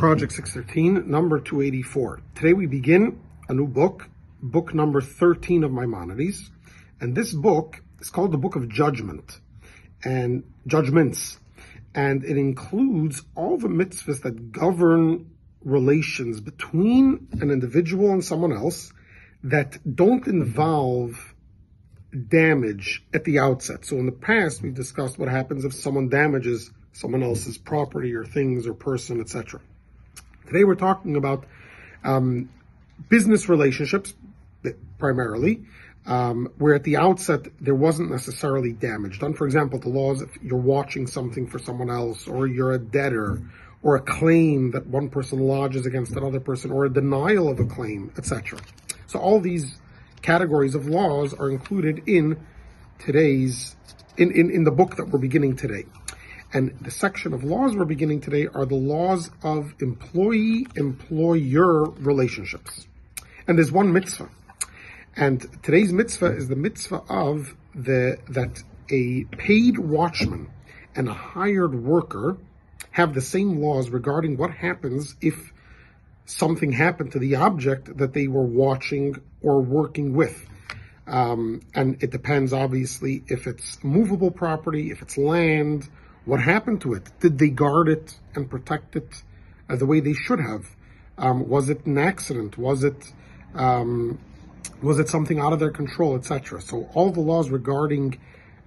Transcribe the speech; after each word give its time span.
Project 0.00 0.32
613, 0.32 1.10
number 1.10 1.38
284. 1.38 2.22
Today 2.34 2.54
we 2.54 2.64
begin 2.64 3.20
a 3.50 3.52
new 3.52 3.66
book, 3.66 4.08
book 4.40 4.72
number 4.72 5.02
13 5.02 5.62
of 5.62 5.72
Maimonides. 5.72 6.50
And 7.02 7.14
this 7.14 7.34
book 7.34 7.82
is 8.00 8.08
called 8.08 8.32
the 8.32 8.38
Book 8.38 8.56
of 8.56 8.70
Judgment 8.70 9.38
and 10.02 10.44
Judgments. 10.66 11.38
And 11.94 12.24
it 12.24 12.38
includes 12.38 13.20
all 13.34 13.58
the 13.58 13.68
mitzvahs 13.68 14.22
that 14.22 14.52
govern 14.52 15.32
relations 15.62 16.40
between 16.40 17.28
an 17.32 17.50
individual 17.50 18.10
and 18.10 18.24
someone 18.24 18.54
else 18.54 18.94
that 19.44 19.76
don't 19.96 20.26
involve 20.26 21.34
damage 22.28 23.04
at 23.12 23.24
the 23.24 23.38
outset. 23.38 23.84
So 23.84 23.96
in 23.96 24.06
the 24.06 24.12
past, 24.12 24.62
we've 24.62 24.72
discussed 24.72 25.18
what 25.18 25.28
happens 25.28 25.66
if 25.66 25.74
someone 25.74 26.08
damages 26.08 26.70
someone 26.94 27.22
else's 27.22 27.58
property 27.58 28.14
or 28.14 28.24
things 28.24 28.66
or 28.66 28.72
person, 28.72 29.20
etc. 29.20 29.60
Today 30.46 30.64
we're 30.64 30.74
talking 30.74 31.16
about 31.16 31.44
um, 32.04 32.48
business 33.08 33.48
relationships 33.48 34.14
primarily, 34.98 35.62
um, 36.06 36.52
where 36.58 36.74
at 36.74 36.84
the 36.84 36.96
outset 36.96 37.46
there 37.60 37.74
wasn't 37.74 38.10
necessarily 38.10 38.72
damage 38.72 39.18
done. 39.18 39.34
For 39.34 39.46
example, 39.46 39.78
the 39.78 39.88
laws 39.88 40.22
if 40.22 40.30
you're 40.42 40.58
watching 40.58 41.06
something 41.06 41.46
for 41.46 41.58
someone 41.58 41.90
else, 41.90 42.26
or 42.26 42.46
you're 42.46 42.72
a 42.72 42.78
debtor, 42.78 43.42
or 43.82 43.96
a 43.96 44.00
claim 44.00 44.72
that 44.72 44.86
one 44.86 45.08
person 45.08 45.38
lodges 45.38 45.86
against 45.86 46.12
another 46.12 46.40
person, 46.40 46.70
or 46.70 46.84
a 46.84 46.92
denial 46.92 47.48
of 47.48 47.60
a 47.60 47.64
claim, 47.64 48.12
etc. 48.16 48.58
So 49.06 49.18
all 49.18 49.40
these 49.40 49.78
categories 50.22 50.74
of 50.74 50.86
laws 50.86 51.32
are 51.34 51.50
included 51.50 52.02
in 52.06 52.44
today's 52.98 53.76
in, 54.16 54.30
in, 54.32 54.50
in 54.50 54.64
the 54.64 54.70
book 54.70 54.96
that 54.96 55.08
we're 55.08 55.18
beginning 55.18 55.56
today. 55.56 55.84
And 56.52 56.76
the 56.80 56.90
section 56.90 57.32
of 57.32 57.44
laws 57.44 57.76
we're 57.76 57.84
beginning 57.84 58.22
today 58.22 58.48
are 58.48 58.66
the 58.66 58.74
laws 58.74 59.30
of 59.42 59.72
employee-employer 59.80 61.84
relationships. 61.84 62.88
And 63.46 63.56
there's 63.56 63.70
one 63.70 63.92
mitzvah. 63.92 64.30
And 65.16 65.46
today's 65.62 65.92
mitzvah 65.92 66.34
is 66.36 66.48
the 66.48 66.56
mitzvah 66.56 67.02
of 67.08 67.54
the 67.74 68.18
that 68.30 68.64
a 68.90 69.22
paid 69.36 69.78
watchman 69.78 70.50
and 70.96 71.08
a 71.08 71.14
hired 71.14 71.72
worker 71.74 72.36
have 72.90 73.14
the 73.14 73.20
same 73.20 73.60
laws 73.60 73.90
regarding 73.90 74.36
what 74.36 74.50
happens 74.50 75.14
if 75.20 75.52
something 76.24 76.72
happened 76.72 77.12
to 77.12 77.20
the 77.20 77.36
object 77.36 77.96
that 77.98 78.12
they 78.12 78.26
were 78.26 78.42
watching 78.42 79.14
or 79.40 79.60
working 79.60 80.14
with. 80.14 80.44
Um, 81.06 81.60
and 81.74 82.02
it 82.02 82.10
depends, 82.10 82.52
obviously, 82.52 83.22
if 83.28 83.46
it's 83.46 83.78
movable 83.84 84.32
property, 84.32 84.90
if 84.90 85.00
it's 85.02 85.16
land, 85.16 85.88
what 86.24 86.40
happened 86.40 86.80
to 86.82 86.94
it? 86.94 87.10
Did 87.20 87.38
they 87.38 87.48
guard 87.48 87.88
it 87.88 88.18
and 88.34 88.50
protect 88.50 88.96
it 88.96 89.22
uh, 89.68 89.76
the 89.76 89.86
way 89.86 90.00
they 90.00 90.12
should 90.12 90.40
have? 90.40 90.76
Um, 91.18 91.48
was 91.48 91.68
it 91.68 91.86
an 91.86 91.98
accident? 91.98 92.56
Was 92.58 92.84
it 92.84 93.12
um, 93.54 94.18
was 94.82 94.98
it 94.98 95.08
something 95.08 95.38
out 95.38 95.52
of 95.52 95.58
their 95.58 95.70
control, 95.70 96.16
etc.? 96.16 96.60
So 96.60 96.88
all 96.94 97.10
the 97.10 97.20
laws 97.20 97.50
regarding 97.50 98.18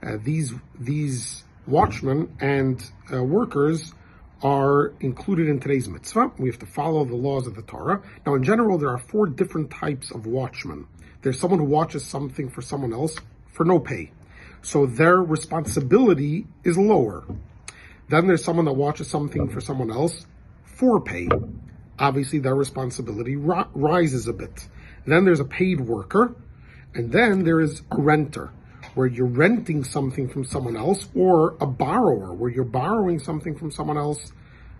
uh, 0.02 0.18
these 0.22 0.54
these 0.80 1.44
watchmen 1.66 2.36
and 2.40 2.84
uh, 3.12 3.24
workers 3.24 3.94
are 4.44 4.94
included 5.00 5.48
in 5.48 5.60
today's 5.60 5.88
mitzvah. 5.88 6.32
We 6.38 6.50
have 6.50 6.60
to 6.60 6.66
follow 6.66 7.06
the 7.06 7.16
laws 7.16 7.48
of 7.48 7.56
the 7.56 7.62
Torah. 7.62 8.02
Now, 8.26 8.36
in 8.36 8.44
general, 8.44 8.78
there 8.78 8.90
are 8.90 8.98
four 8.98 9.26
different 9.26 9.72
types 9.72 10.12
of 10.12 10.26
watchmen. 10.26 10.86
There's 11.22 11.40
someone 11.40 11.60
who 11.60 11.66
watches 11.66 12.04
something 12.06 12.50
for 12.50 12.62
someone 12.62 12.92
else 12.92 13.18
for 13.54 13.64
no 13.64 13.80
pay. 13.80 14.12
So 14.64 14.86
their 14.86 15.18
responsibility 15.18 16.48
is 16.64 16.78
lower. 16.78 17.26
Then 18.10 18.28
there's 18.28 18.44
someone 18.44 18.66
that 18.66 18.74
watches 18.74 19.10
something 19.10 19.50
for 19.50 19.60
someone 19.60 19.92
else 19.92 20.26
for 20.64 21.02
pay. 21.02 21.28
Obviously, 22.00 22.40
their 22.40 22.56
responsibility 22.56 23.36
ri- 23.36 23.66
rises 23.74 24.28
a 24.28 24.34
bit. 24.34 24.68
Then 25.06 25.26
there's 25.26 25.42
a 25.42 25.46
paid 25.46 25.82
worker, 25.82 26.34
and 26.94 27.12
then 27.12 27.44
there 27.44 27.60
is 27.60 27.82
a 27.92 28.02
renter, 28.02 28.52
where 28.96 29.08
you're 29.08 29.28
renting 29.28 29.84
something 29.84 30.30
from 30.30 30.46
someone 30.46 30.78
else, 30.78 31.10
or 31.14 31.56
a 31.60 31.66
borrower, 31.66 32.34
where 32.34 32.50
you're 32.50 32.64
borrowing 32.64 33.20
something 33.20 33.56
from 33.56 33.70
someone 33.70 33.98
else 33.98 34.32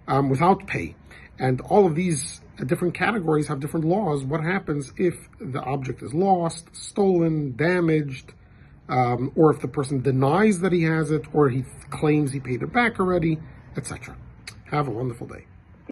um, 0.08 0.30
without 0.30 0.66
pay. 0.66 0.96
And 1.38 1.60
all 1.60 1.86
of 1.86 1.96
these 1.96 2.40
different 2.66 2.94
categories 2.94 3.48
have 3.48 3.60
different 3.60 3.86
laws. 3.86 4.24
What 4.24 4.42
happens 4.42 4.94
if 4.96 5.28
the 5.40 5.62
object 5.62 6.02
is 6.02 6.14
lost, 6.14 6.74
stolen, 6.74 7.56
damaged, 7.58 8.34
um, 8.90 9.32
or 9.36 9.52
if 9.52 9.62
the 9.62 9.68
person 9.68 10.02
denies 10.02 10.60
that 10.60 10.72
he 10.72 10.84
has 10.84 11.12
it, 11.12 11.26
or 11.34 11.50
he 11.50 11.64
claims 11.90 12.32
he 12.32 12.40
paid 12.40 12.62
it 12.62 12.74
back 12.74 13.00
already, 13.00 13.40
etc. 13.78 14.16
Have 14.66 14.88
a 14.88 14.92
wonderful 14.92 15.28
day. 15.28 15.46